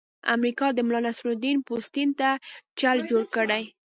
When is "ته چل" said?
2.19-2.97